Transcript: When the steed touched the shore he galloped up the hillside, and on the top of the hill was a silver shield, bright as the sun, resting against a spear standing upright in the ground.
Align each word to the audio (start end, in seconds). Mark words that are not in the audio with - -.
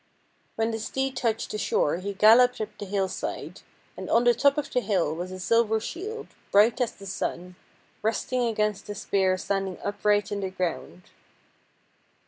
When 0.55 0.71
the 0.71 0.79
steed 0.79 1.15
touched 1.15 1.51
the 1.51 1.59
shore 1.59 1.97
he 1.97 2.13
galloped 2.15 2.59
up 2.59 2.75
the 2.79 2.87
hillside, 2.87 3.61
and 3.95 4.09
on 4.09 4.23
the 4.23 4.33
top 4.33 4.57
of 4.57 4.71
the 4.71 4.79
hill 4.79 5.13
was 5.13 5.31
a 5.31 5.39
silver 5.39 5.79
shield, 5.79 6.29
bright 6.51 6.81
as 6.81 6.93
the 6.93 7.05
sun, 7.05 7.55
resting 8.01 8.47
against 8.47 8.89
a 8.89 8.95
spear 8.95 9.37
standing 9.37 9.77
upright 9.83 10.31
in 10.31 10.39
the 10.39 10.49
ground. 10.49 11.03